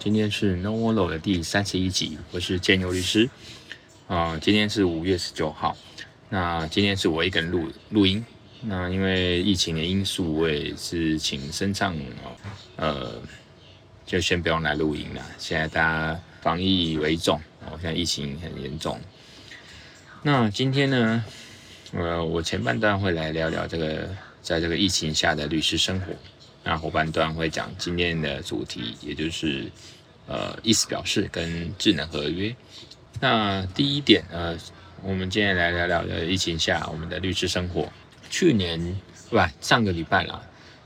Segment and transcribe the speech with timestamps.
[0.00, 3.28] 今天是 No More Law 的第三十一集，我是建牛律师。
[4.08, 5.76] 啊、今天是五月十九号，
[6.30, 8.24] 那今天是我一个人录录音。
[8.62, 11.94] 那因为疫情的因素，我也是请身障
[12.76, 13.20] 呃，
[14.06, 15.22] 就先不用来录音了。
[15.36, 18.98] 现在大家防疫为重，哦，现在疫情很严重。
[20.22, 21.22] 那今天呢，
[21.92, 24.08] 呃，我前半段会来聊聊这个
[24.40, 26.06] 在这个疫情下的律师生活。
[26.62, 29.70] 那后半段会讲今天的主题，也就是
[30.26, 32.54] 呃意思表示跟智能合约。
[33.20, 34.56] 那第一点呃，
[35.02, 37.90] 我们今天来聊聊的疫情下我们的律师生活。
[38.28, 40.40] 去年不上个礼拜啦，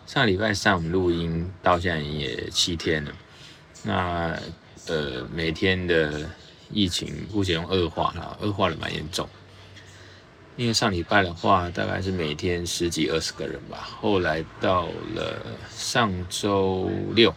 [0.07, 3.13] 上个礼拜上我们录音到现在也七天了。
[3.83, 4.39] 那
[4.87, 6.29] 呃每天的
[6.70, 9.29] 疫情目前用恶化了，恶化的蛮严重。
[10.57, 13.89] 因为上礼拜的话，大概是每天十几二十个人吧。
[14.01, 17.35] 后来到了上周六，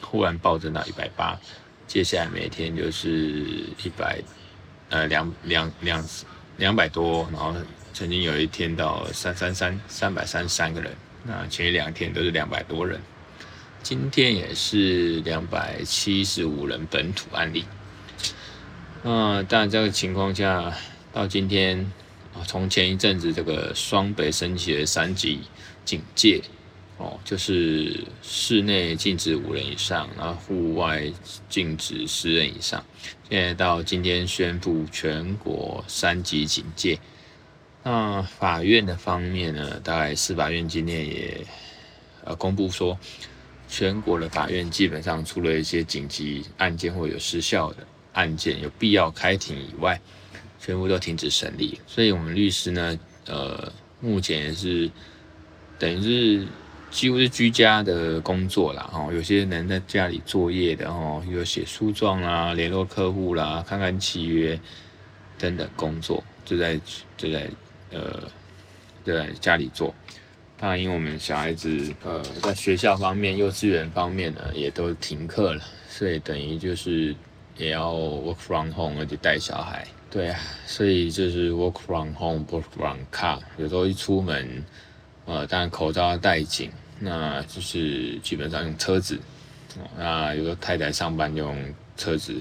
[0.00, 1.36] 忽然暴增到一百八，
[1.88, 3.10] 接下来每天就是
[3.82, 4.20] 一百，
[4.90, 6.08] 呃两两两
[6.56, 7.52] 两百多，然后
[7.92, 10.92] 曾经有一天到三三三三百三十三个人。
[11.24, 13.00] 那前两天都是两百多人，
[13.82, 17.64] 今天也是两百七十五人本土案例。
[19.02, 20.72] 那当然这个情况下，
[21.12, 21.90] 到今天。
[22.34, 25.40] 啊，从前一阵子这个双北升起的三级
[25.84, 26.40] 警戒，
[26.96, 31.12] 哦，就是室内禁止五人以上，然后户外
[31.50, 32.82] 禁止十人以上。
[33.28, 36.98] 现在到今天宣布全国三级警戒。
[37.82, 41.46] 那法院的方面呢，大概司法院今天也
[42.24, 42.98] 呃公布说，
[43.68, 50.00] 全国的法院基本上除了一些紧急案件或有时效的案件有必要开庭以外。
[50.64, 52.96] 全部都停止审理，所以我们律师呢，
[53.26, 54.88] 呃，目前是
[55.76, 56.46] 等于是
[56.88, 64.56] 几乎是居家的工作啦，哦，有些人在家里作业的哦，有写诉状啦、联络客户啦、看看契约
[65.36, 66.80] 等等工作，就在
[67.16, 67.50] 就在
[67.90, 68.22] 呃
[69.04, 69.92] 就在家里做。
[70.56, 77.12] 当然，因为我们小孩子呃在学校方面、幼稚园方面呢，也都停课了，所以等于就是
[77.56, 79.84] 也要 work from home，而且带小孩。
[80.12, 83.38] 对啊，所以就是 work from home，work from car。
[83.56, 84.62] 有时候一出门，
[85.24, 89.18] 呃，当然口罩要戴紧，那就是基本上用车子。
[89.96, 92.38] 那有时候太太上班就用车子，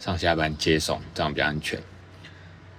[0.00, 1.80] 上下班接送，这样比较安全。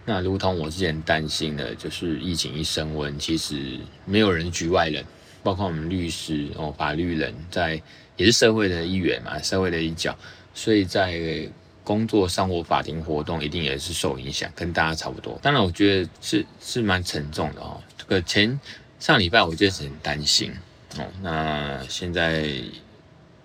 [0.03, 5.01] 那如同我之前担心的，就是疫情一升温，其实没有人局外人，
[5.43, 7.81] 包括我们律师哦，法律人在
[8.17, 10.13] 也是社会的一员嘛，社会的一角，
[10.53, 11.49] 所以在。
[11.85, 15.39] 工作上或法庭活动一定也是受影响，跟大家差不多。
[15.41, 17.81] 当然，我觉得是是蛮沉重的哦。
[17.97, 18.59] 这个前
[18.99, 20.51] 上礼拜我就是很担心
[20.97, 22.49] 哦，那现在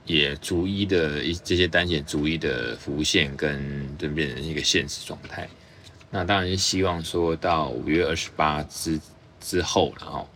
[0.06, 5.48] 也逐一的一这些担心逐一的浮现，跟就变成一个现实状态。
[6.10, 8.98] 那当然是希望说到五月二十八之
[9.40, 10.28] 之后，然后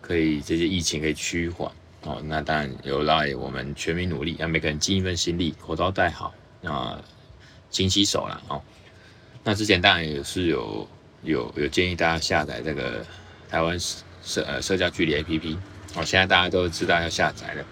[0.00, 1.70] 可以这些疫情可以趋缓
[2.02, 2.20] 哦。
[2.24, 7.00] 那当然有赖我们全民努力，让每个人尽一份心力，口罩戴好啊。
[7.74, 8.62] 勤洗手了哦。
[9.42, 10.88] 那之前当然也是有
[11.24, 13.04] 有有建议大家下载这个
[13.50, 13.78] 台湾
[14.22, 15.56] 社呃社交距离 APP
[15.96, 16.04] 哦。
[16.04, 17.64] 现在大家都知道要下载了。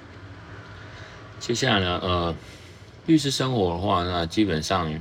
[1.38, 2.34] 接下来呢，呃，
[3.06, 4.92] 律师生活的话，那基本上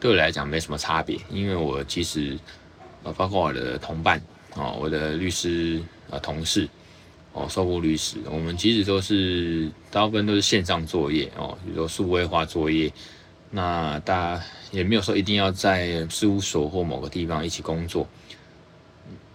[0.00, 2.36] 对我来讲没什么差别，因为我其实
[3.04, 4.20] 呃包括我的同伴
[4.56, 6.68] 哦，我的律师呃同事
[7.32, 12.92] 哦，受雇律师，我们其实都是大部分都是线上作业哦，比如说数位化作业。
[13.52, 18.06] 那大家也没有说一定要在事务所或某个地方一起工作，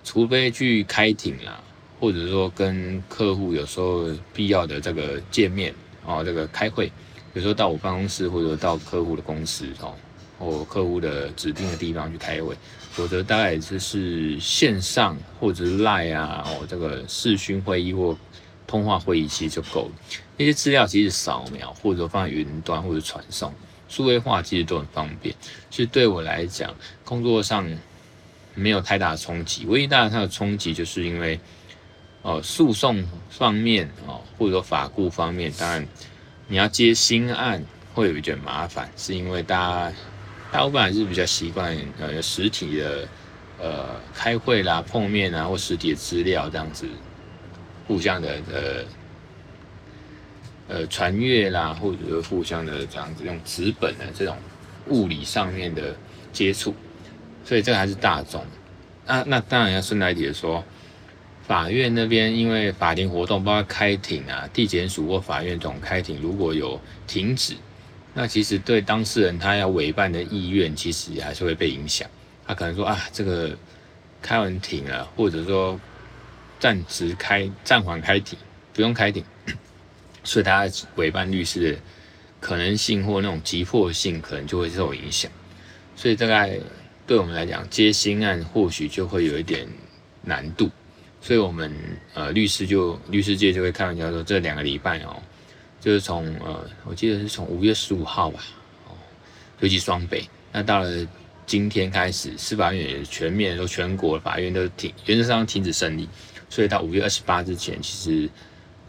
[0.05, 1.59] 除非去开庭啦，
[1.99, 5.73] 或者说跟客户有时候必要的这个见面
[6.05, 6.89] 哦，这个开会，
[7.33, 9.93] 有时候到我办公室或者到客户的公司哦，
[10.39, 12.55] 或客户的指定的地方去开会，
[12.91, 18.17] 否则大概就是线上或者是 Line 啊，哦，这个视讯会议或
[18.65, 19.91] 通话会议其实就够了，
[20.37, 23.53] 那些资料其实扫描或者放在云端或者传送。
[23.87, 25.33] 数位化其实都很方便，
[25.69, 26.73] 其实对我来讲，
[27.03, 27.65] 工作上
[28.53, 29.65] 没有太大的冲击。
[29.67, 31.39] 唯一大的它的冲击，就是因为，
[32.23, 35.87] 哦，诉讼方面哦，或者说法顾方面，当然
[36.47, 39.93] 你要接新案会有一点麻烦，是因为大家
[40.51, 43.07] 大部分还是比较习惯呃实体的
[43.59, 46.87] 呃开会啦、碰面啊，或实体的资料这样子
[47.87, 48.83] 互相的呃。
[50.67, 54.35] 呃，传阅啦，或者互相的这样子用纸本的这种
[54.87, 55.95] 物理上面的
[56.33, 56.73] 接触，
[57.43, 58.43] 所以这个还是大众。
[59.05, 60.63] 那那当然要顺带一提说，
[61.47, 67.53] 法院那边因为法庭活动，包括开庭啊、地检署或法院这种开庭，如果有停止
[68.15, 72.09] 那其实对当事人他要委办的意愿，其实还是会被影响。
[72.47, 73.55] 他可能说啊，这个
[74.21, 75.79] 开完庭了，或者说
[76.59, 78.39] 暂时开暂缓开庭，
[78.73, 79.23] 不用开庭，
[80.25, 81.79] 所以他委办律师的
[82.41, 85.31] 可能性或那种急迫性，可能就会受影响。
[85.95, 86.59] 所以大概
[87.07, 89.65] 对我们来讲，接新案或许就会有一点
[90.21, 90.69] 难度。
[91.21, 91.73] 所以我们
[92.13, 95.15] 呃律师就律师界就会开玩笑说，这两个礼拜哦。
[95.81, 98.39] 就是从呃，我记得是从五月十五号吧，
[98.87, 98.97] 哦，
[99.59, 101.07] 尤其双北，那到了
[101.45, 106.09] 今天开始，司法院也全面说全国法院都停，原则上停止审理，
[106.49, 108.27] 所以到五月二十八之前，其实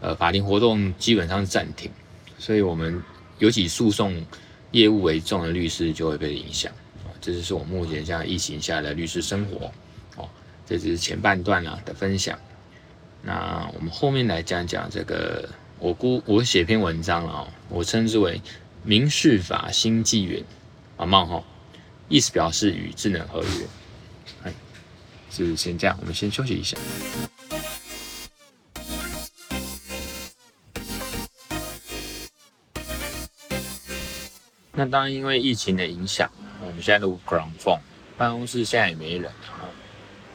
[0.01, 1.91] 呃法庭活动基本上暂停，
[2.37, 3.01] 所以我们
[3.39, 4.25] 尤其诉讼
[4.71, 6.71] 业务为重的律师就会被影响，
[7.19, 9.71] 这就是我目前现在疫情下的律师生活，
[10.15, 10.29] 哦，
[10.65, 12.37] 这只是前半段啊的分享，
[13.23, 15.47] 那我们后面来讲讲这个。
[15.79, 18.41] 我估我写篇文章了哦，我称之为
[18.81, 20.43] “民事法新纪元”，
[20.97, 21.45] 啊冒号，
[22.09, 23.67] 意思表示与智能合约。
[24.41, 24.53] 哎，
[25.29, 26.75] 就先这样，我们先休息一下。
[34.77, 36.29] 那当然，因为疫情的影响，
[36.61, 37.79] 我们现在都 ground phone，
[38.15, 39.67] 办公室现在也没人啊。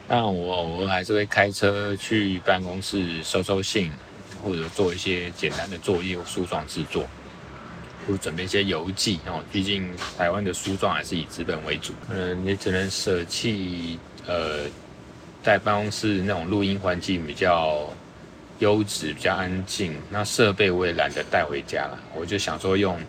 [0.07, 3.91] 但我偶尔还是会开车去办公室收收信。
[4.43, 7.07] 或者做一些简单的作业或诉状制作，
[8.05, 9.41] 或准备一些邮寄哦。
[9.53, 13.97] 毕竟台湾的书状还是以纸本为主，嗯，你只能舍弃
[14.27, 14.65] 呃，
[15.41, 17.89] 在办公室那种录音环境比较
[18.59, 19.95] 优质、比较安静。
[20.09, 22.99] 那设备我也懒得带回家了，我就想说用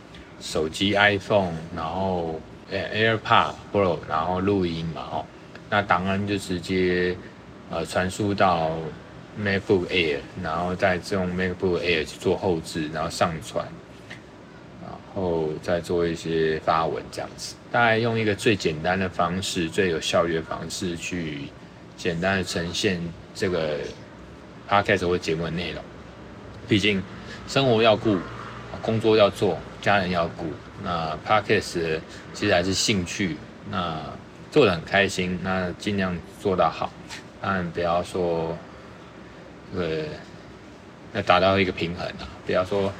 [0.40, 2.40] 手机 iPhone，然后
[2.70, 5.24] AirPod Pro，然后录音嘛，哦，
[5.70, 7.16] 那档案就直接
[7.70, 8.70] 呃传输到。
[9.36, 13.66] MacBook Air，然后再用 MacBook Air 去做后置，然后上传，
[14.80, 17.56] 然后再做一些发文这样子。
[17.72, 21.48] 大概用一个最简单的方式、最有效率的方式去
[21.96, 23.00] 简单的呈现
[23.34, 23.78] 这个
[24.70, 25.82] Podcast 或节目的内容。
[26.68, 27.02] 毕竟
[27.48, 28.16] 生活要顾，
[28.80, 30.46] 工作要做，家人要顾。
[30.82, 32.00] 那 parkas
[32.32, 33.36] 其实还是兴趣，
[33.70, 34.00] 那
[34.50, 36.90] 做的很开心，那尽量做到好，
[37.40, 38.56] 但不要说。
[39.76, 40.04] 呃
[41.14, 42.92] 要达到一个平衡啊，不要说，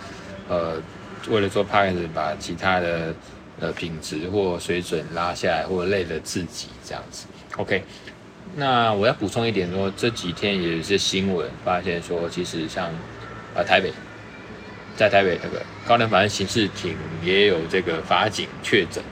[0.49, 0.83] 呃，
[1.29, 3.15] 为了做 parkas 把其他的
[3.61, 7.27] 呃品质或水准拉下来，或累了自己这样子。
[7.57, 7.85] OK，
[8.57, 12.93] 那我要补充一点说，这几天也有一些新闻发现说，其实像啊、
[13.57, 13.93] 呃、台北，
[14.97, 19.03] 在台北这个高等法院刑事庭也有这个法警确诊，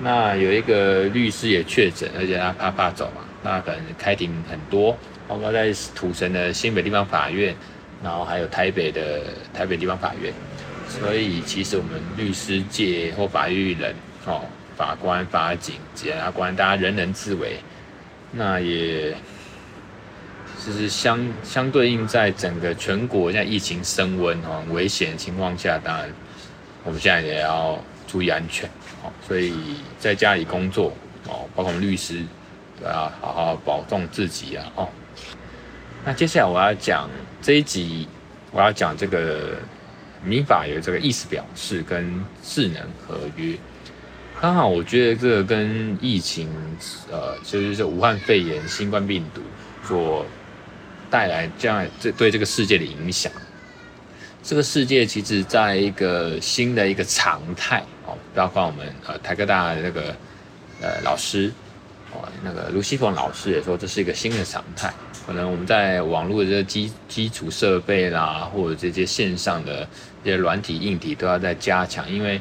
[0.00, 4.96] 那有一个律师也确诊，而且他怕怕走嘛，那可能开庭很多。
[5.28, 7.54] 包括在土城的新北地方法院，
[8.02, 9.22] 然后还有台北的
[9.54, 10.32] 台北地方法院，
[10.88, 13.94] 所以其实我们律师界或法律人
[14.26, 14.42] 哦，
[14.76, 17.56] 法官、法警、检察官，大家人人自危。
[18.32, 19.14] 那也
[20.64, 26.12] 就是相相对应，在整个全国现在疫情升温哦，危险情况下，当然
[26.84, 28.68] 我们现在也要注意安全
[29.02, 29.10] 哦。
[29.26, 29.54] 所以
[29.98, 30.92] 在家里工作
[31.26, 32.22] 哦，包括我们律师
[32.78, 34.88] 都要好好保重自己啊哦。
[36.04, 37.08] 那接下来我要讲
[37.40, 38.06] 这一集，
[38.50, 39.56] 我要讲这个
[40.22, 43.54] 民法有这个意思表示跟智能合约。
[44.40, 46.48] 刚好我觉得这个跟疫情，
[47.10, 49.42] 呃，就是武汉肺炎新冠病毒
[49.86, 50.24] 所
[51.10, 53.30] 带来这样这对这个世界的影响。
[54.42, 60.16] 这个世界其实在一个新的一个常态哦，包括我们呃台科大的那个
[60.80, 61.52] 呃老师
[62.12, 64.90] 哦，那个卢西凤老师也说这是一个新的常态。
[65.26, 69.86] 可能我们在网络的这个基基础设备啦，或者这些线上的
[70.24, 72.40] 这些软体、硬体都要再加强，因为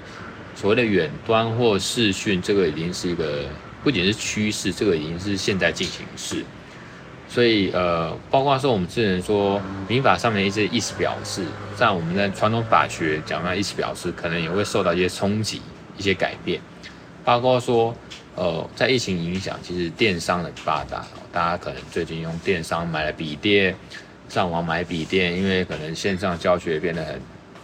[0.56, 3.44] 所谓的远端或视讯，这个已经是一个
[3.84, 6.44] 不仅是趋势，这个已经是现在进行式。
[7.30, 11.46] 所以呃，包括说我们之前说民法上面一些意思表示，
[11.78, 15.62] 在我们在传统法学讲的意思表示，可能也会受到一些冲击、
[15.98, 16.60] 一些改变，
[17.24, 17.96] 包括说。
[18.36, 23.76] 呃，在疫情影响，其实电商很发达，大家可能最近用电商买了笔电，
[24.30, 27.20] 上网买笔电，因为可能线上教学变得很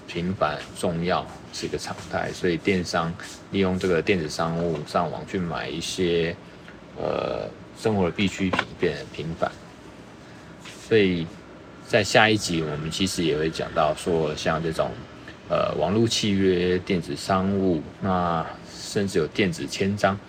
[0.05, 3.13] 频繁、重要，是一个常态，所以电商
[3.51, 6.35] 利用这个电子商务上网去买一些
[6.97, 7.47] 呃
[7.85, 9.51] 生活的必需品变得很频繁，
[10.87, 11.27] 所以
[11.87, 14.89] 在下一集我们其实也会讲到说，像这种
[15.51, 18.43] 呃网络契约、电子商务，那
[18.75, 20.19] 甚至有电子签章。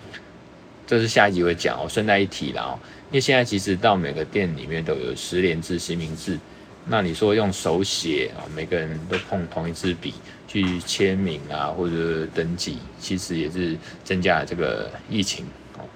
[0.85, 6.37] 这是下一集会讲，我顺带一提了哦，因为现在其实到每个店里面都有十连制、实名制，
[6.85, 10.13] 那你说用手写啊，每个人都碰同一支笔
[10.47, 15.43] 去签名啊，或者登记，其实也是增加了这个疫情。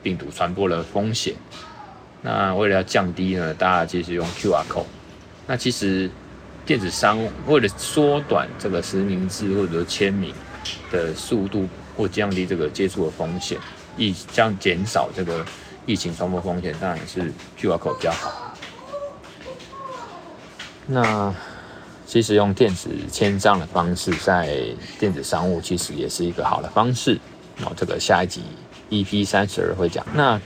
[0.01, 1.33] 病毒传播的风险。
[2.21, 4.85] 那为了要降低呢，大家其实用 QR code。
[5.47, 6.09] 那其实
[6.65, 10.33] 电子商务为了缩短这个实名制或者说签名
[10.91, 11.67] 的速度，
[11.97, 13.57] 或降低这个接触的风险，
[13.97, 15.43] 以将减少这个
[15.85, 18.55] 疫情传播风险，当然是 QR code 比较好。
[20.85, 21.33] 那
[22.05, 24.63] 其实用电子签账的方式，在
[24.99, 27.19] 电子商务其实也是一个好的方式。
[27.57, 28.43] 然后这个下一集
[28.91, 30.05] EP 三十二会讲。
[30.13, 30.39] 那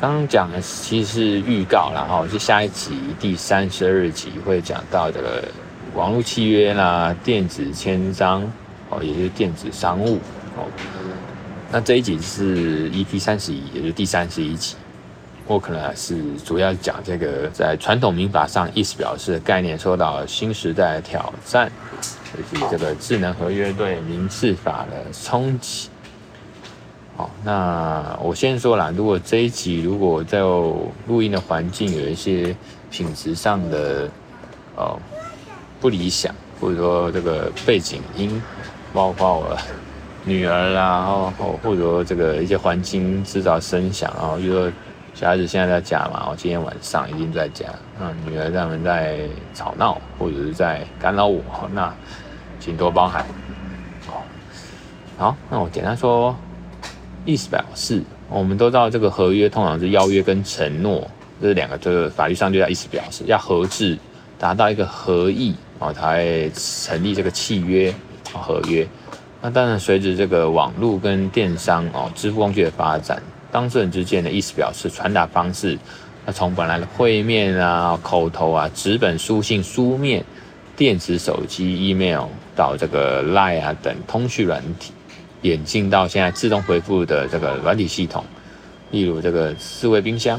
[0.00, 5.44] 刚刚讲的其实是预告，然后是下一集第三十二集会讲到这个
[5.94, 8.42] 网络契约啦、电子签章
[8.90, 10.16] 哦，也就是电子商务
[10.56, 10.66] 哦。
[11.70, 14.74] 那这一集是 EP 三十一，也就是第三十一集。
[15.46, 21.70] 我可能是主要讲这个在传统民法上意思表示的概念受到新时代的挑战，
[22.38, 25.90] 以及这个智能合约对民事法的冲击。
[27.16, 32.54] 好，那我先说啦，如果这一集如果在录音的环境有一些
[32.90, 34.08] 品质上的
[34.76, 34.98] 呃
[35.80, 38.42] 不理想，或者说这个背景音，
[38.92, 39.56] 包括我
[40.24, 44.72] 女儿啦，然后或者说这个一些环境制造声响，然后就说。
[45.16, 47.66] 小孩子现在在家嘛，我今天晚上一定在家。
[48.00, 49.20] 嗯，女儿他们在
[49.54, 51.40] 吵闹或者是在干扰我，
[51.72, 51.94] 那
[52.58, 53.24] 请多包涵。
[55.16, 56.34] 好，那我简单说，
[57.24, 61.06] 意思表示，我们都知道这个合约通常是邀约跟承诺
[61.40, 63.98] 这两个，这个法律上就叫意思表示，要合致
[64.38, 67.92] 达到一个合意啊，才成立这个契约
[68.32, 68.86] 合约。
[69.42, 73.22] 那当然，随着这个网络跟电商哦支付工具的发展。
[73.52, 75.78] 当事人之间的意思表示传达方式，
[76.26, 80.24] 那从本来的会面啊、口头啊、纸本书信、书面、
[80.76, 82.24] 电子手机、email
[82.56, 84.92] 到这个 line 啊等通讯软体，
[85.44, 88.22] 演进到现在自动回复的这个软体系统，
[88.90, 90.38] 例如这个智慧冰箱，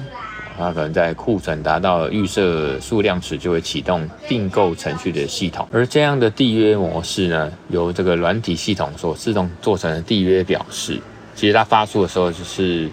[0.58, 11.00] 它可能在库存达到预设数量时就会启动订购程序的系统，而这样的缔约模式呢，由这个软体系统所自动做成的缔约表示，
[11.34, 12.90] 其实它发出的时候就是。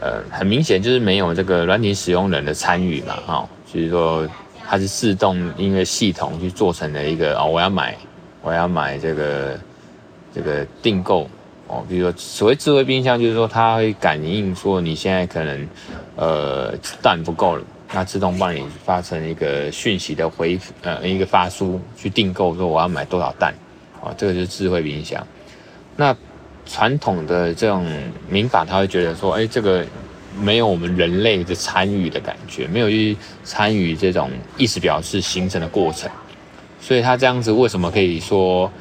[0.00, 4.28] 呃，很明显就是没有这个软体使用人的参与嘛，哈、哦，就是说
[4.66, 7.96] 它是自动因为系统去做成了一个哦，我要买，
[8.42, 9.58] 我要买这个
[10.34, 11.26] 这个订购
[11.66, 15.68] 哦，比如说所谓智慧冰箱，就是说它会感应说你现在可能
[16.16, 23.54] 呃蛋不够了，那自动帮你发成一个讯息的回呃一个发书去订购说我要买多少蛋，
[24.02, 25.26] 啊、这个就是智慧冰箱，
[25.96, 26.16] 那。
[26.66, 27.86] 传统的这种
[28.26, 29.84] 民法，他会觉得说，哎，这个
[30.40, 36.10] 没有我们人类的参与的感觉，没有去参与这种意思表示形成的过程，
[36.80, 38.72] 所以他这样子为什么可以说，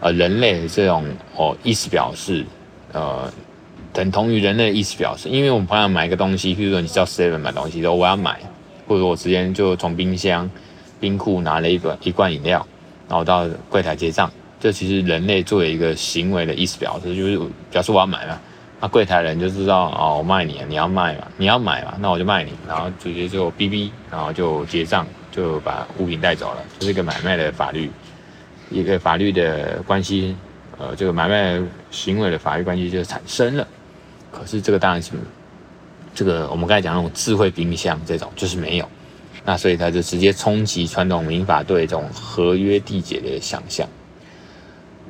[0.00, 1.04] 呃，人类的这种
[1.36, 2.44] 哦意思表示，
[2.92, 3.30] 呃，
[3.92, 5.28] 等同于人类的意思表示？
[5.28, 8.38] 因为我们朋友买一个东西，譬如说你叫 Seven 买东西，说我要买，
[8.86, 10.48] 或者我直接就从冰箱、
[11.00, 12.66] 冰库拿了一罐一罐饮料，
[13.08, 14.30] 然后到柜台结账。
[14.60, 17.40] 这其实人类作为一个行为的意思表示，就是
[17.70, 18.38] 表示我要买嘛。
[18.80, 27.90] 那柜台人就知道哦，我卖你，你要卖嘛，你要买嘛，那我就卖你，然后直接就哔哔，然后就结账，就把物品带走了，就是一个买卖的法律，
[28.70, 30.36] 一个法律的关系，
[30.78, 31.60] 呃，这个买卖
[31.90, 33.66] 行为的法律关系就产生了。
[34.30, 35.12] 可是这个当然是
[36.14, 38.88] 这个我们刚才讲那种智慧冰箱这种就是没有，
[39.44, 43.88] 那所以它就直接冲击传统民法对这种合约缔结的想象。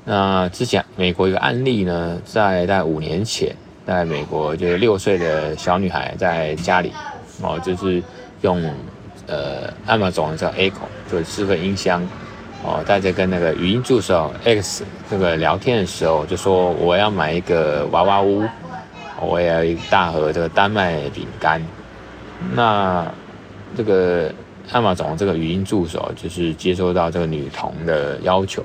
[0.04, 3.54] 那之前美国一个案例呢，在大概五年前，
[3.86, 6.92] 在美国就是六岁的小女孩在家里
[7.42, 8.02] 哦，就是
[8.42, 8.62] 用
[9.26, 12.06] 呃 Amazon 叫 Echo 就是智慧音箱
[12.64, 18.44] 哦，大家跟那个语音助手 X 这个聊天的时候，就说我要买一个娃娃屋，
[19.20, 21.62] 我也要一大盒这个丹麦饼干。
[22.54, 23.06] 那
[23.76, 24.32] 这个
[24.72, 28.64] 艾玛总这个语音助手就是接收到这个女童的要求。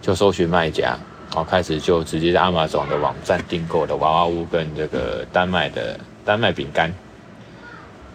[0.00, 0.88] 就搜寻卖家，
[1.30, 6.92] 然后开始就直接在艾玛总的网站订购的娃娃屋跟这个丹麦的丹麦饼干，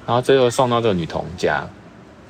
[0.06, 1.68] 然后最后送到这个女童家。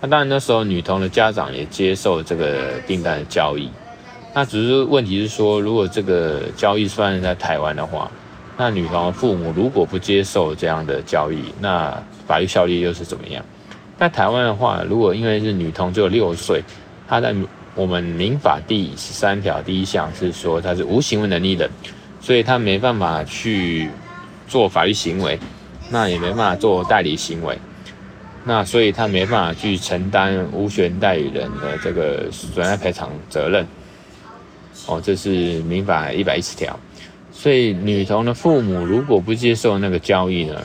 [0.02, 3.70] 那当然那时候女童的家长也接受这个订单的交易。
[4.34, 8.10] 那只是问题是说，如果这个交易算是在台湾的话，
[8.58, 13.44] 那女童的父母如果不接受这样的交易，那法律效力又是怎么样？
[13.98, 16.64] 在台湾的话，如果因为是女童只有六岁，
[17.08, 17.36] 她在
[17.76, 21.70] 我们民法第十三条第一项是说他是无行为能力的，
[22.22, 23.90] 所以他没办法去
[24.48, 25.40] 做法律行为，
[25.90, 27.58] 那也没办法做代理行为。
[28.50, 33.64] 那所以他没办法去承担无权代理人的这个损害赔偿责任。
[34.88, 36.76] 哦，这是民法一百一十条。
[37.32, 40.60] 所以女童的父母如果不接受那个交易呢，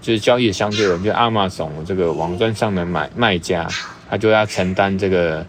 [0.00, 3.68] 就是交易相对人，就阿玛怂这个网站上的买卖家，
[4.10, 5.46] 他就要承担这个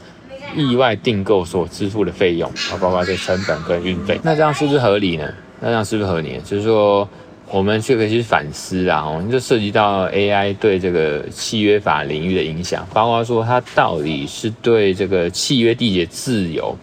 [0.56, 4.20] 意外订购所支付的费用，啊，包括这成本跟运费。
[4.22, 5.27] 那这样是不是合理呢？
[5.60, 6.39] 那这样是不是合理？
[6.46, 7.10] 就是说。
[7.53, 16.75] 我们就可以去反思啊，我们就涉及到 AI 对这个契约法领域的影响，包括说它到底是对这个契约缔结自由，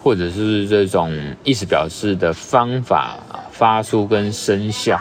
[0.00, 3.18] 或者是这种意思表示的方法
[3.50, 4.96] 发出跟生效，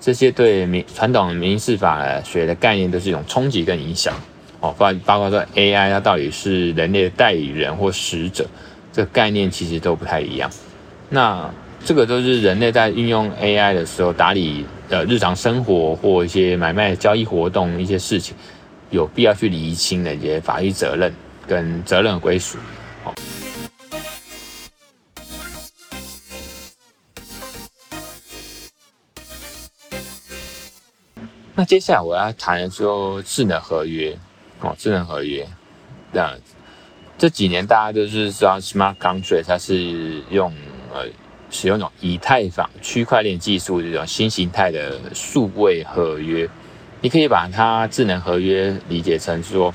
[0.00, 4.14] 这些对民传统民事法学的概念都是一种冲击跟影响
[4.60, 4.74] 哦。
[4.78, 8.46] 包包括说 AI 它到底是人类的代理人或使者，
[8.94, 10.50] 这个概念其实都不太一样。
[11.10, 11.52] 那。
[11.84, 18.36] 这个都是人类在运用 AI 的时候打理呃日常生活或一些买卖交易活动一些事情，
[18.90, 21.14] 有必要去厘清的一些法律责任
[21.46, 22.58] 跟责任归属。
[23.02, 23.14] 好，
[31.54, 34.14] 那接下来我要谈的说智能合约
[34.60, 35.48] 哦，智能合约
[36.12, 36.38] 这样，
[37.16, 40.52] 这几年大家都是知道 Smart Contract，它是用
[40.92, 41.06] 呃。
[41.50, 46.48] 使用一种以太坊区块链技术这种新形态的数位合约，
[47.00, 49.72] 你可以把它智能合约理解成说，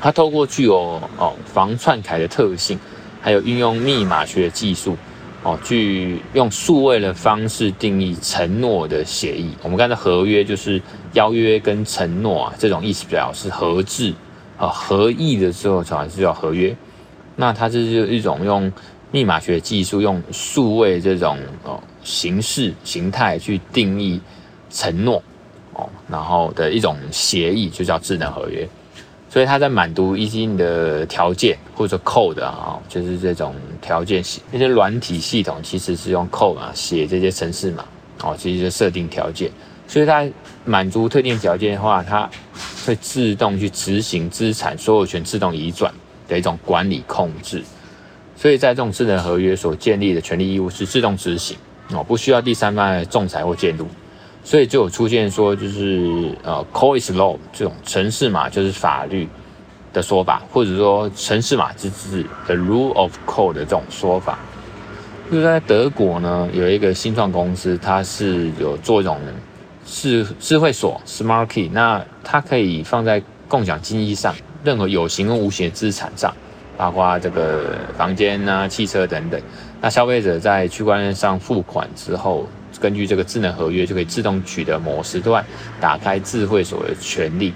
[0.00, 2.78] 它透过具有哦防篡改的特性，
[3.22, 4.96] 还有运用密码学技术
[5.42, 9.52] 哦，去用数位的方式定义承诺的协议。
[9.62, 10.80] 我们刚才合约就是
[11.14, 14.12] 邀约跟承诺啊，这种意思表示合制
[14.58, 16.76] 啊合意的时候才是叫合约。
[17.36, 18.70] 那它这是一种用。
[19.10, 24.20] 密码学技术用数位这种哦形式形态去定义
[24.70, 25.22] 承诺
[25.72, 28.68] 哦，然后的一种协议就叫智能合约。
[29.30, 37.84] 所以它在满足一定的条件或者 code 啊，就是这种条件系那些软体系统其实是用 code 啊写这些程式嘛
[38.22, 39.50] 哦，其实就设定条件。
[39.86, 40.26] 所以它
[40.64, 42.28] 满足特定条件的话，它
[42.86, 45.92] 会自动去执行资产所有权自动移转
[46.26, 47.62] 的一种管理控制。
[48.40, 51.56] 所以在这种智能合约所建立的权利义务是自动执行
[51.92, 53.84] 哦，不需要第三方来仲裁或介入，
[54.44, 59.28] 所以就有出现说就是呃 code is law 这种程式码就是法律
[59.92, 64.38] 的说法，或者说程式码之治 the rule of code 的这种说法。
[65.30, 69.18] 就是在德国呢，有一个新创公司，它是有做一种
[69.84, 76.32] 智智慧锁 smart key，那它可以放在共享经济上，任何有形跟无形的资产上。
[76.78, 79.40] 包括这个房间啊、汽车等等，
[79.80, 82.46] 那消费者在区块链上付款之后，
[82.80, 85.44] 根据这个智能合约就可以自动取得某时段
[85.80, 87.52] 打开智慧锁的权利。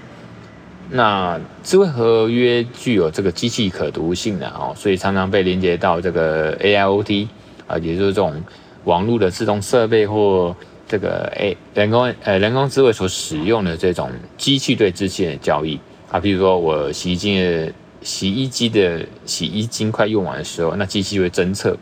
[0.91, 7.29] 那智慧合约具有这个机器可读性的哦，所以常常被连接到这个 AIoT
[7.69, 8.43] 啊，也就是这种
[8.85, 10.55] 网络的自动设备或
[10.89, 15.79] 这个 A 人工呃人工智慧所使用的这种机器对机器的交易
[16.11, 17.73] 啊，比如说我洗衣机的。
[18.03, 21.77] 洗衣机的洗衣精快用完的时候，那机器会侦测，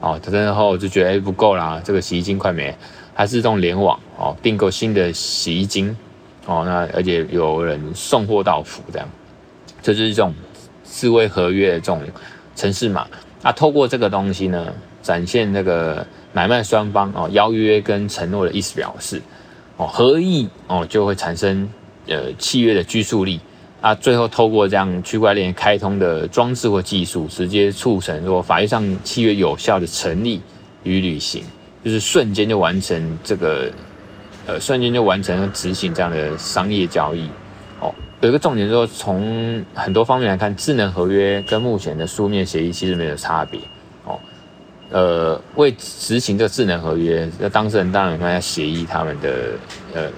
[0.00, 2.74] 哦，侦测后就觉得哎不够啦，这个洗衣精快没，
[3.14, 5.96] 它自动联网哦，订购新的洗衣精
[6.46, 9.08] 哦，那而且有人送货到府这样，
[9.82, 10.32] 这就是这种
[10.84, 12.00] 智慧合约的这种
[12.54, 13.06] 程式码。
[13.42, 19.20] 那透过这个东西呢，展现那个买卖双方哦邀约跟承诺的意思表示
[19.76, 21.68] 哦合意哦就会产生
[22.06, 23.40] 呃契约的拘束力。
[23.86, 30.42] 啊，最后透过这样区块链开通的装置或技术，直接促成说法律上契约有效的成立
[30.82, 31.44] 与履行，
[31.84, 33.70] 就是瞬间就完成这个，
[34.44, 37.30] 呃，瞬间就完成执行这样的商业交易。
[37.78, 43.60] 哦，有一个重点说，从很多方面来看，智能合约跟目前的书面协议其实没有差别。
[44.04, 44.18] 哦，
[44.90, 49.52] 呃，为执行这个智能合约，那当事人当然要协议他们的，
[49.94, 50.10] 呃。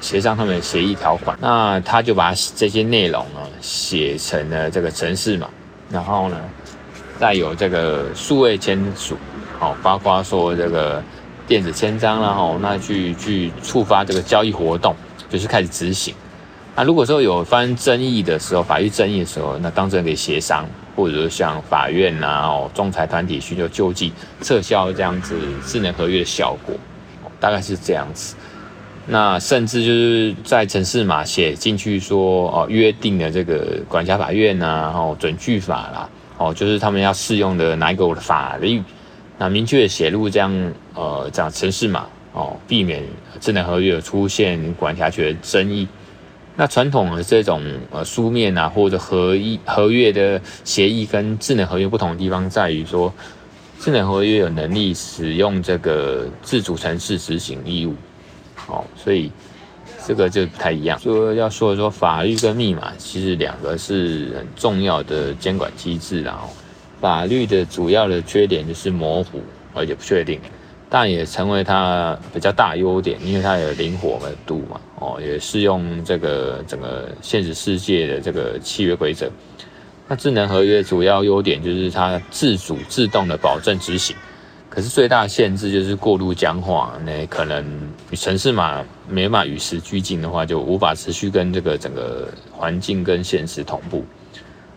[0.00, 5.48] 协商他们的协议条款，那他就把这些内容呢写成了这个程式嘛，
[5.90, 6.36] 然后呢
[7.18, 9.16] 再有这个数位签署，
[9.58, 11.02] 好，包括说这个
[11.46, 14.94] 电子签章，然后那去去触发这个交易活动，
[15.30, 16.14] 就是开始执行。
[16.76, 26.74] 那如果说有发生争议的时候，法律争议的时候，那当事人可以协商，或者说向法院呐、啊、哦仲裁团体寻求救济，撤销这样子智能合约的效果，
[27.38, 28.34] 大概是这样子。
[29.06, 38.82] 那甚至就是在程式码写进去说哦，约定的这个管辖法院呐、啊，哦准据法啦，哦就是他们要适用的哪一个法律，
[39.38, 43.02] 那明确写入这样呃这样程式码哦，避免
[43.40, 45.86] 智能合约出现管辖权争议。
[46.56, 53.12] 那传统的这种呃书面啊，或者合一合约的协议跟智能合约不同的地方在于说，
[53.78, 57.94] 智能合约有能力使用这个自主程式执行义务，
[58.68, 59.30] 哦，所以
[60.06, 60.98] 这个就不太一样。
[60.98, 66.48] 说要说一说法律跟密码，其实两个是很重要的监管机制，然后
[67.00, 69.42] 法律的主要的缺点就是模糊
[69.74, 70.40] 而且不确定。
[70.90, 79.28] 但也成为它比较大优点，因为它有灵活度嘛，哦，也适用这个整个现实世界的这个契约规则。
[80.06, 84.14] 那智能合约主要优点就是它自主自动的保证执行，
[84.74, 87.64] 可是最大的限制就是过度僵化，那可能
[88.12, 94.04] 城市嘛没办法与时俱进的话，就无法持续跟这个整个环境跟现实同步。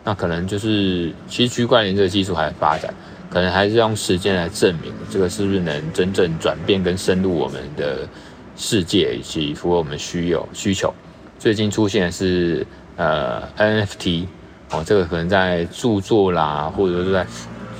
[0.03, 2.93] 那可能就是其实区块链这个技术还发展。
[3.29, 8.07] 可能还是用时间来证明这个是不是能真正转变跟深入我们的
[8.55, 10.93] 世界，以及符合我们需有需求。
[11.37, 14.27] 最近出现的是呃 NFT
[14.71, 17.27] 哦，这个可能在著作啦，或者是在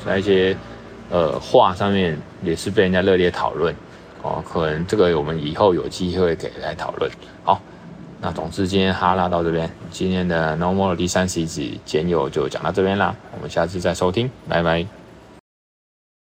[0.06, 0.54] 在一些
[1.10, 3.74] 呃画上面也是被人家热烈讨论
[4.22, 4.44] 哦。
[4.48, 7.10] 可能这个我们以后有机会给来讨论。
[7.44, 7.62] 好，
[8.22, 14.86] 那总之今天哈拉到这边，今天的 No More 第三十集简友就讲到这边啦，我们下次再收听，拜拜。